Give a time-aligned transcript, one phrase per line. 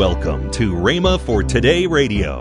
[0.00, 2.40] Welcome to Rhema for Today Radio.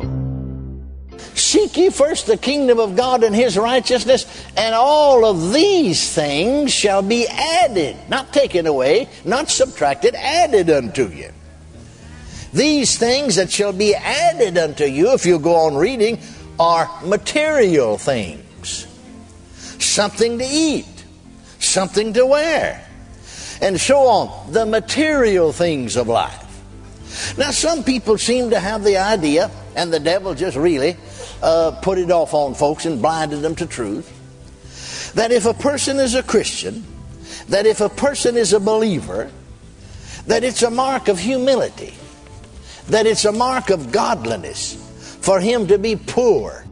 [1.35, 4.25] Seek ye first the kingdom of God and his righteousness,
[4.55, 11.09] and all of these things shall be added, not taken away, not subtracted, added unto
[11.09, 11.33] you.
[12.53, 16.19] These things that shall be added unto you, if you go on reading,
[16.57, 18.87] are material things
[19.79, 21.03] something to eat,
[21.59, 22.87] something to wear,
[23.61, 24.53] and so on.
[24.53, 26.48] The material things of life.
[27.37, 30.97] Now, some people seem to have the idea, and the devil just really
[31.41, 35.97] uh, put it off on folks and blinded them to truth, that if a person
[35.97, 36.83] is a Christian,
[37.47, 39.29] that if a person is a believer,
[40.27, 41.93] that it's a mark of humility,
[42.87, 44.75] that it's a mark of godliness
[45.21, 46.65] for him to be poor.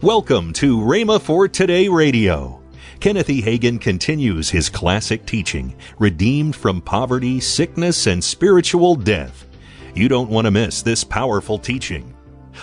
[0.00, 2.57] Welcome to Rhema for Today Radio.
[3.00, 3.42] Kenneth E.
[3.42, 9.46] Hagin continues his classic teaching, Redeemed from Poverty, Sickness, and Spiritual Death.
[9.94, 12.14] You don't want to miss this powerful teaching.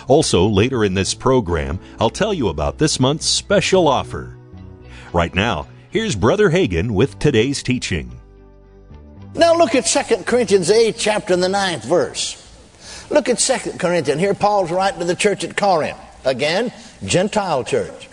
[0.08, 4.36] Also, later in this program, I'll tell you about this month's special offer.
[5.12, 8.20] Right now, here's Brother Hagin with today's teaching.
[9.34, 12.42] Now look at 2 Corinthians 8, chapter and the 9th verse.
[13.10, 14.20] Look at 2 Corinthians.
[14.20, 15.98] Here Paul's writing to the church at Corinth.
[16.24, 16.72] Again,
[17.04, 18.08] Gentile church.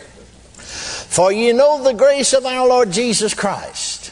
[1.14, 4.11] For ye know the grace of our Lord Jesus Christ,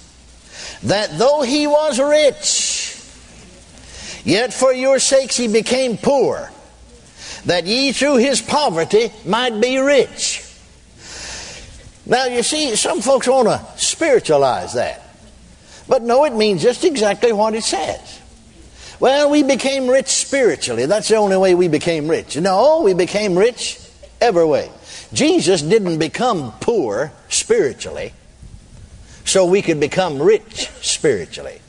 [0.84, 2.96] that though he was rich,
[4.24, 6.52] yet for your sakes he became poor,
[7.48, 10.46] that ye through his poverty might be rich.
[12.06, 15.02] Now, you see, some folks want to spiritualize that.
[15.88, 18.22] But no, it means just exactly what it says.
[19.00, 20.86] Well, we became rich spiritually.
[20.86, 22.38] That's the only way we became rich.
[22.38, 23.80] No, we became rich
[24.22, 24.72] every way.
[25.12, 28.14] Jesus didn't become poor spiritually
[29.26, 31.60] so we could become rich spiritually.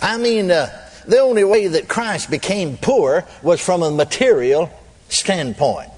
[0.00, 0.68] I mean, uh,
[1.06, 4.70] the only way that Christ became poor was from a material
[5.08, 5.90] standpoint.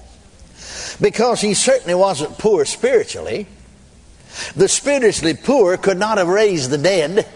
[1.01, 3.47] Because he certainly wasn't poor spiritually.
[4.55, 7.27] The spiritually poor could not have raised the dead.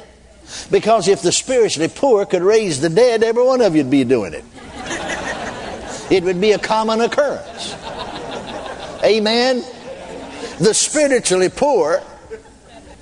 [0.71, 4.33] Because if the spiritually poor could raise the dead, every one of you'd be doing
[4.33, 4.45] it.
[6.09, 7.75] It would be a common occurrence.
[9.03, 9.63] Amen.
[10.59, 12.01] The spiritually poor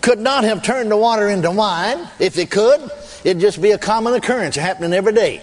[0.02, 2.08] could not have turned the water into wine.
[2.20, 2.92] If they could,
[3.24, 5.42] it'd just be a common occurrence happening every day.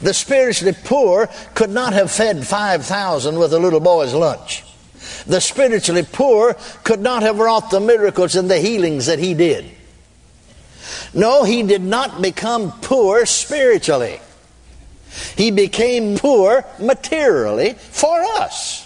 [0.00, 4.64] The spiritually poor could not have fed 5,000 with a little boy's lunch.
[5.26, 9.70] The spiritually poor could not have wrought the miracles and the healings that he did.
[11.14, 14.20] No, he did not become poor spiritually.
[15.36, 18.81] He became poor materially for us.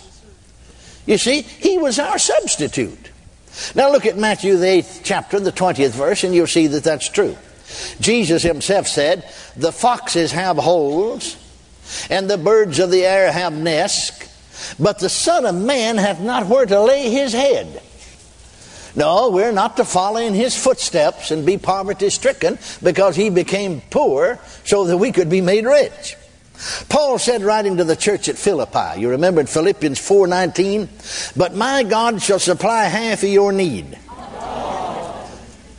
[1.06, 3.10] You see, he was our substitute.
[3.74, 7.08] Now look at Matthew, the 8th chapter, the 20th verse, and you'll see that that's
[7.08, 7.36] true.
[8.00, 9.24] Jesus himself said,
[9.56, 11.36] The foxes have holes,
[12.10, 16.46] and the birds of the air have nests, but the Son of Man hath not
[16.46, 17.82] where to lay his head.
[18.94, 23.82] No, we're not to follow in his footsteps and be poverty stricken because he became
[23.90, 26.16] poor so that we could be made rich.
[26.88, 30.88] Paul said, writing to the church at Philippi, you remember in Philippians 4:19,
[31.36, 33.98] "But my God shall supply half of your need."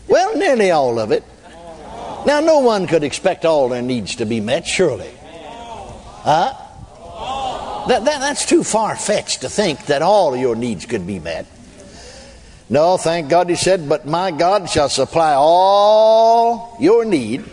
[0.07, 1.23] Well, nearly all of it.
[2.25, 5.09] Now, no one could expect all their needs to be met, surely.
[6.23, 6.53] Huh?
[7.87, 11.45] That, that, that's too far fetched to think that all your needs could be met.
[12.69, 17.45] No, thank God he said, But my God shall supply all your need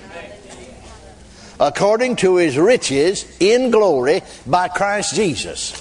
[1.60, 5.80] according to his riches in glory by Christ Jesus.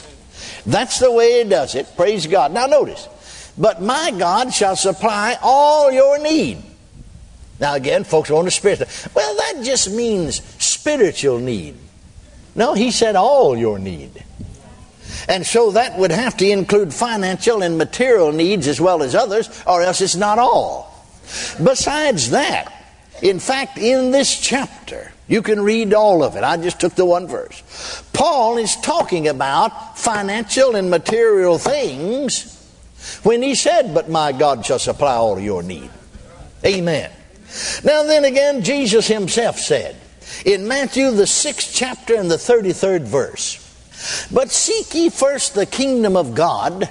[0.65, 1.87] That's the way he does it.
[1.95, 2.51] Praise God.
[2.53, 3.07] Now notice,
[3.57, 6.63] but my God shall supply all your need.
[7.59, 8.87] Now again, folks want to spiritual.
[9.13, 11.75] Well, that just means spiritual need.
[12.55, 14.23] No, he said all your need.
[15.27, 19.49] And so that would have to include financial and material needs as well as others,
[19.65, 20.93] or else it's not all.
[21.63, 22.71] Besides that,
[23.21, 26.43] in fact, in this chapter, you can read all of it.
[26.43, 28.03] I just took the one verse.
[28.13, 32.49] Paul is talking about financial and material things
[33.23, 35.89] when he said, But my God shall supply all your need.
[36.65, 37.11] Amen.
[37.83, 39.95] Now, then again, Jesus himself said
[40.45, 46.17] in Matthew, the sixth chapter and the 33rd verse, But seek ye first the kingdom
[46.17, 46.89] of God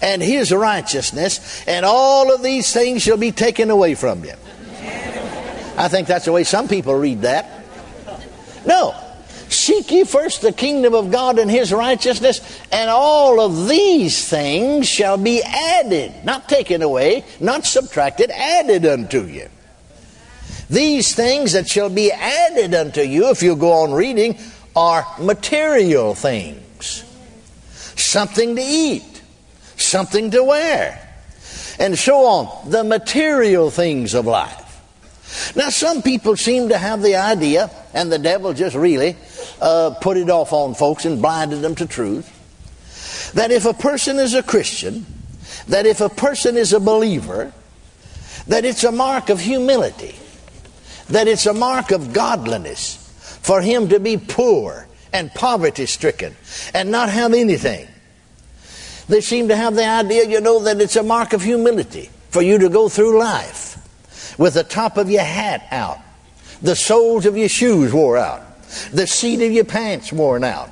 [0.00, 4.34] and his righteousness, and all of these things shall be taken away from you.
[5.76, 7.65] I think that's the way some people read that.
[8.66, 8.94] No.
[9.48, 12.40] Seek ye first the kingdom of God and his righteousness,
[12.72, 19.24] and all of these things shall be added, not taken away, not subtracted, added unto
[19.24, 19.48] you.
[20.68, 24.36] These things that shall be added unto you, if you go on reading,
[24.74, 27.04] are material things.
[27.94, 29.22] Something to eat,
[29.76, 31.16] something to wear,
[31.78, 32.70] and so on.
[32.70, 34.65] The material things of life.
[35.54, 39.16] Now, some people seem to have the idea, and the devil just really
[39.60, 42.32] uh, put it off on folks and blinded them to truth,
[43.34, 45.06] that if a person is a Christian,
[45.68, 47.52] that if a person is a believer,
[48.46, 50.16] that it's a mark of humility,
[51.08, 52.96] that it's a mark of godliness
[53.42, 56.34] for him to be poor and poverty stricken
[56.74, 57.86] and not have anything.
[59.08, 62.42] They seem to have the idea, you know, that it's a mark of humility for
[62.42, 63.75] you to go through life
[64.38, 65.98] with the top of your hat out,
[66.62, 68.42] the soles of your shoes wore out,
[68.92, 70.70] the seat of your pants worn out,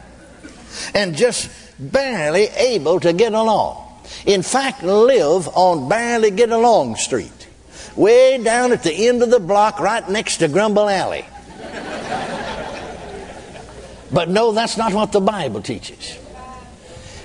[0.94, 3.80] and just barely able to get along.
[4.26, 7.48] In fact, live on Barely Get Along Street,
[7.96, 11.24] way down at the end of the block, right next to Grumble Alley.
[14.12, 16.18] but no, that's not what the Bible teaches.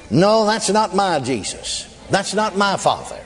[0.09, 1.85] No, that's not my Jesus.
[2.09, 3.19] That's not my Father.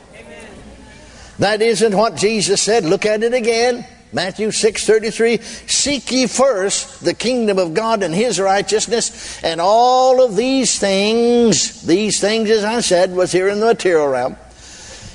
[1.39, 2.85] That isn't what Jesus said.
[2.85, 3.85] Look at it again.
[4.13, 10.35] Matthew 6:33 Seek ye first the kingdom of God and his righteousness and all of
[10.35, 14.37] these things these things as I said was here in the material realm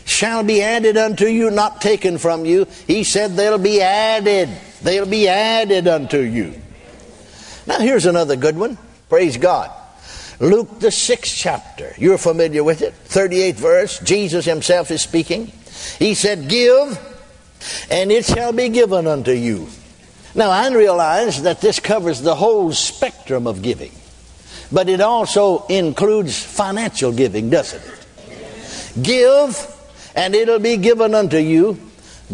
[0.05, 2.67] shall be added unto you not taken from you.
[2.87, 4.49] He said they'll be added.
[4.82, 6.55] They'll be added unto you.
[7.67, 8.79] Now here's another good one.
[9.09, 9.71] Praise God.
[10.41, 11.94] Luke the 6th chapter.
[11.99, 12.94] You're familiar with it.
[13.09, 13.99] 38th verse.
[14.00, 15.53] Jesus himself is speaking
[15.99, 16.99] he said, Give,
[17.90, 19.69] and it shall be given unto you.
[20.35, 23.93] Now, I realize that this covers the whole spectrum of giving,
[24.70, 29.02] but it also includes financial giving, doesn't it?
[29.02, 29.75] Give,
[30.14, 31.79] and it'll be given unto you,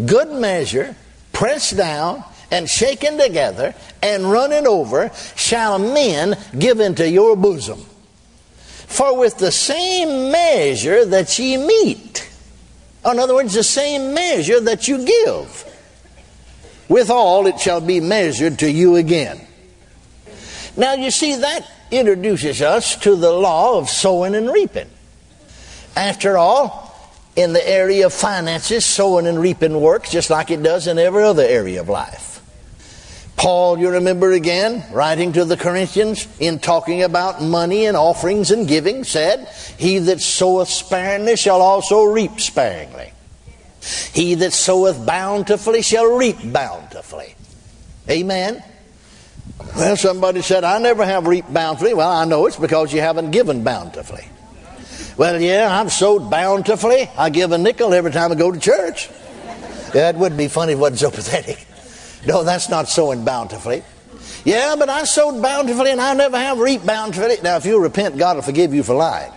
[0.06, 0.96] good measure,
[1.32, 7.80] pressed down, and shaken together, and running over, shall men give into your bosom.
[8.86, 12.30] For with the same measure that ye meet,
[13.12, 15.64] in other words, the same measure that you give.
[16.88, 19.40] Withal, it shall be measured to you again.
[20.76, 24.88] Now, you see, that introduces us to the law of sowing and reaping.
[25.96, 26.84] After all,
[27.36, 31.22] in the area of finances, sowing and reaping works just like it does in every
[31.24, 32.33] other area of life.
[33.36, 38.66] Paul, you remember again, writing to the Corinthians in talking about money and offerings and
[38.66, 43.12] giving, said, He that soweth sparingly shall also reap sparingly.
[44.12, 47.34] He that soweth bountifully shall reap bountifully.
[48.08, 48.62] Amen.
[49.76, 51.94] Well, somebody said, I never have reaped bountifully.
[51.94, 54.26] Well, I know it's because you haven't given bountifully.
[55.16, 57.10] Well, yeah, I've sowed bountifully.
[57.16, 59.08] I give a nickel every time I go to church.
[59.94, 61.66] Yeah, it would be funny if it wasn't so pathetic.
[62.26, 63.82] No, that's not sowing bountifully.
[64.44, 67.36] Yeah, but I sowed bountifully and I never have reaped bountifully.
[67.42, 69.32] Now, if you repent, God will forgive you for lying.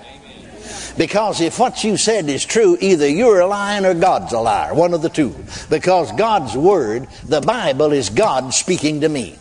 [0.97, 4.73] Because if what you said is true, either you're a liar or God's a liar.
[4.73, 5.35] One of the two.
[5.69, 9.37] Because God's Word, the Bible, is God speaking to me.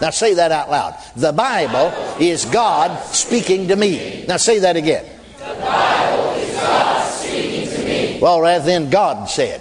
[0.00, 0.96] Now say that out loud.
[1.16, 4.24] The Bible is God speaking to me.
[4.26, 5.04] Now say that again.
[5.38, 8.18] The Bible is God speaking to me.
[8.20, 9.60] Well, rather than God said.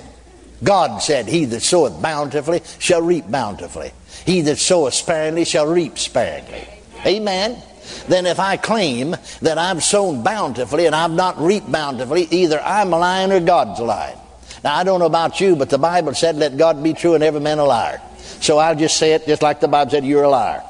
[0.64, 3.92] God said, He that soweth bountifully shall reap bountifully.
[4.26, 6.68] He that soweth sparingly shall reap sparingly.
[7.06, 7.62] Amen.
[8.08, 12.94] Then if I claim that I've sown bountifully and I've not reaped bountifully, either I'm
[12.94, 14.18] a lying or God's a lying.
[14.64, 17.24] Now I don't know about you, but the Bible said, let God be true and
[17.24, 18.02] every man a liar.
[18.40, 20.64] So I'll just say it just like the Bible said, you're a liar.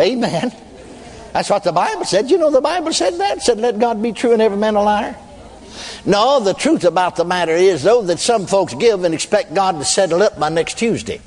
[0.00, 0.52] Amen.
[1.32, 2.30] That's what the Bible said.
[2.30, 3.38] You know the Bible said that?
[3.38, 5.16] It said, let God be true and every man a liar.
[6.04, 9.72] No, the truth about the matter is, though, that some folks give and expect God
[9.78, 11.20] to settle up by next Tuesday.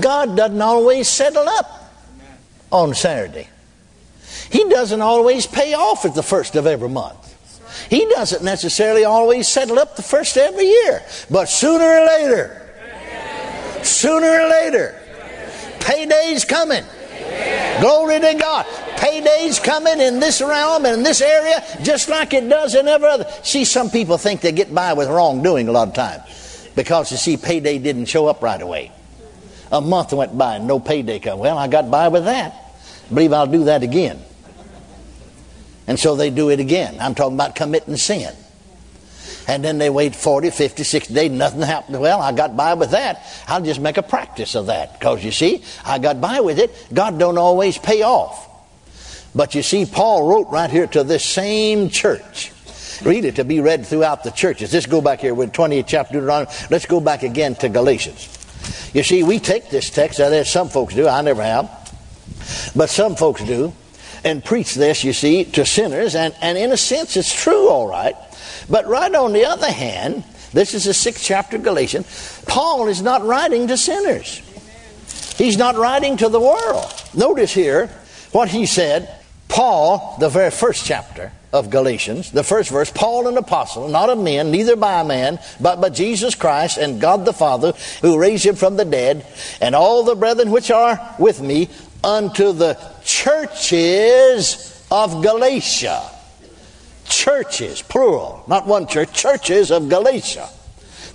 [0.00, 1.92] God doesn't always settle up
[2.70, 3.48] on Saturday.
[4.50, 7.18] He doesn't always pay off at the first of every month.
[7.88, 11.02] He doesn't necessarily always settle up the first of every year.
[11.30, 12.70] But sooner or later,
[13.82, 14.98] sooner or later,
[15.80, 16.84] payday's coming.
[17.82, 18.64] Glory to God.
[18.96, 23.08] Payday's coming in this realm and in this area just like it does in every
[23.08, 23.26] other.
[23.42, 26.20] See, some people think they get by with wrongdoing a lot of time
[26.76, 28.92] because you see, payday didn't show up right away.
[29.72, 31.40] A month went by and no payday come.
[31.40, 32.54] Well, I got by with that.
[33.08, 34.20] Believe I'll do that again.
[35.88, 36.98] And so they do it again.
[37.00, 38.32] I'm talking about committing sin
[39.48, 42.00] and then they wait 40, 50, 60 days, nothing happened.
[42.00, 43.24] Well, I got by with that.
[43.46, 44.98] I'll just make a practice of that.
[44.98, 46.70] Because you see, I got by with it.
[46.92, 48.48] God don't always pay off.
[49.34, 52.52] But you see, Paul wrote right here to this same church.
[53.02, 54.72] Read it to be read throughout the churches.
[54.72, 56.50] Let's go back here with 20th chapter Deuteronomy.
[56.70, 58.38] Let's go back again to Galatians.
[58.94, 61.66] You see, we take this text, now there's some folks do, I never have,
[62.76, 63.72] but some folks do,
[64.24, 67.88] and preach this, you see, to sinners, and, and in a sense it's true, all
[67.88, 68.14] right.
[68.68, 73.02] But right on the other hand, this is the sixth chapter of Galatians, Paul is
[73.02, 74.40] not writing to sinners.
[75.36, 76.92] He's not writing to the world.
[77.14, 77.88] Notice here
[78.32, 79.18] what he said.
[79.48, 84.18] Paul, the very first chapter of Galatians, the first verse, Paul an apostle, not of
[84.18, 88.54] men, neither by man, but by Jesus Christ and God the Father, who raised him
[88.54, 89.26] from the dead,
[89.60, 91.68] and all the brethren which are with me,
[92.02, 96.02] unto the churches of Galatia.
[97.04, 100.48] Churches, plural, not one church, churches of Galatia.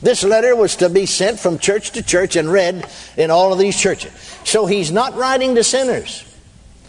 [0.01, 3.59] This letter was to be sent from church to church and read in all of
[3.59, 4.11] these churches.
[4.43, 6.23] So he's not writing to sinners.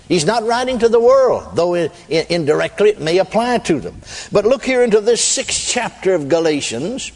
[0.08, 4.00] He's not writing to the world, though indirectly it may apply to them.
[4.32, 7.12] But look here into this sixth chapter of Galatians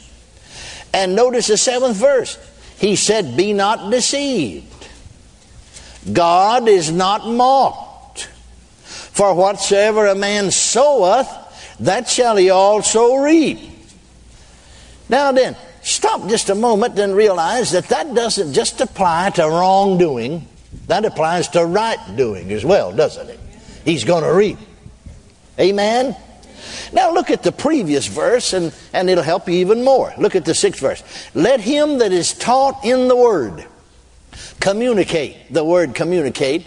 [0.92, 2.38] and notice the seventh verse.
[2.78, 4.88] He said, Be not deceived.
[6.12, 8.28] God is not mocked.
[8.84, 11.28] For whatsoever a man soweth,
[11.84, 13.58] that shall he also reap.
[15.08, 20.48] Now then, stop just a moment and realize that that doesn't just apply to wrongdoing
[20.86, 23.40] that applies to right doing as well, doesn't it?
[23.84, 24.58] He's going to reap.
[25.58, 26.16] Amen?
[26.92, 30.12] Now look at the previous verse and, and it'll help you even more.
[30.18, 31.02] Look at the sixth verse.
[31.34, 33.66] Let him that is taught in the word
[34.60, 35.36] communicate.
[35.52, 36.66] The word communicate,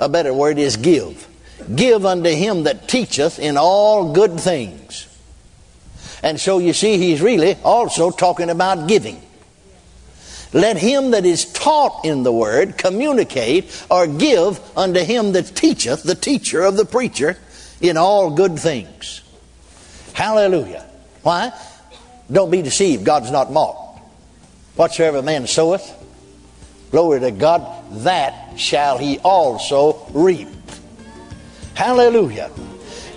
[0.00, 1.28] a better word is give.
[1.74, 5.08] Give unto him that teacheth in all good things.
[6.22, 9.22] And so you see, he's really also talking about giving.
[10.52, 16.02] Let him that is taught in the word communicate or give unto him that teacheth,
[16.02, 17.36] the teacher of the preacher,
[17.80, 19.22] in all good things.
[20.14, 20.86] Hallelujah.
[21.22, 21.52] Why?
[22.30, 23.04] Don't be deceived.
[23.04, 24.00] God's not mocked.
[24.76, 25.92] Whatsoever man soweth,
[26.90, 27.64] glory to God,
[28.04, 30.48] that shall he also reap.
[31.76, 32.50] Hallelujah.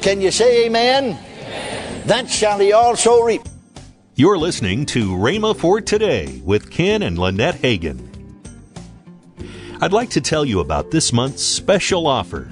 [0.01, 1.17] Can you say amen?
[1.17, 2.07] amen.
[2.07, 3.41] That shall he also reap.
[4.15, 8.05] You're listening to Rhema for Today with Ken and Lynette Hagin.
[9.79, 12.49] I'd like to tell you about this month's special offer.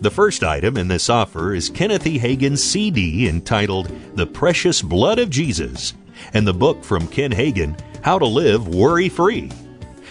[0.00, 2.20] The first item in this offer is Kenneth E.
[2.20, 5.92] Hagin's CD entitled The Precious Blood of Jesus
[6.34, 9.50] and the book from Ken Hagin, How to Live Worry Free.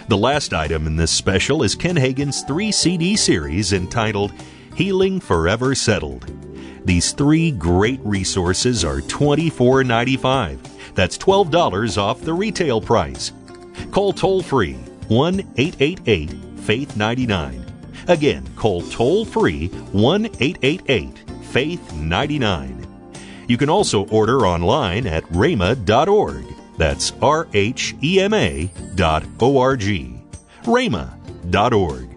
[0.10, 4.34] The last item in this special is Ken Hagin's three CD series entitled
[4.78, 6.32] Healing Forever Settled.
[6.86, 13.32] These three great resources are $24.95 that's $12 off the retail price.
[13.92, 14.74] Call toll free
[15.10, 16.32] 1 888
[16.62, 17.64] Faith 99.
[18.08, 22.88] Again, call toll free 1 888 Faith 99.
[23.48, 26.46] You can also order online at rhema.org.
[26.78, 30.20] That's R H E M A dot O R G.
[30.64, 32.17] rhema.org.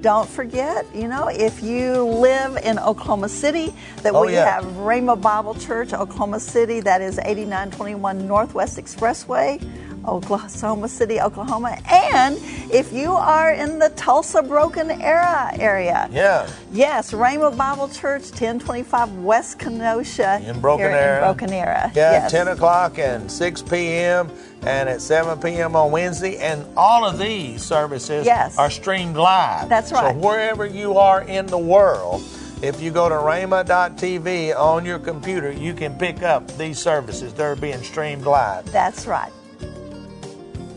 [0.00, 4.60] Don't forget, you know, if you live in Oklahoma City, that oh, we yeah.
[4.60, 9.60] have Rhema Bible Church, Oklahoma City, that is 8921 Northwest Expressway.
[10.06, 11.78] Oklahoma City, Oklahoma.
[11.90, 12.38] And
[12.72, 19.18] if you are in the Tulsa Broken Arrow area, yeah, yes, Rhema Bible Church, 1025
[19.18, 21.18] West Kenosha, in Broken Arrow.
[21.18, 21.90] in Broken Arrow.
[21.94, 22.30] Yeah, yes.
[22.30, 24.30] 10 o'clock and 6 p.m.
[24.62, 25.76] and at 7 p.m.
[25.76, 26.36] on Wednesday.
[26.38, 28.56] And all of these services yes.
[28.58, 29.68] are streamed live.
[29.68, 30.14] That's right.
[30.14, 32.22] So wherever you are in the world.
[32.62, 37.32] If you go to rhema.tv on your computer, you can pick up these services.
[37.32, 38.70] They're being streamed live.
[38.70, 39.32] That's right.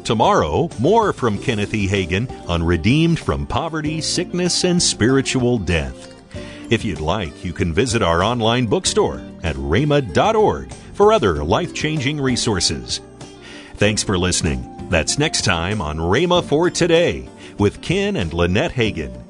[0.04, 1.88] Tomorrow, more from Kenneth E.
[1.88, 6.14] Hagin on Redeemed from Poverty, Sickness, and Spiritual Death.
[6.70, 12.20] If you'd like, you can visit our online bookstore at rhema.org for other life changing
[12.20, 13.00] resources.
[13.76, 14.90] Thanks for listening.
[14.90, 19.23] That's next time on Rhema for Today with Ken and Lynette Hagin.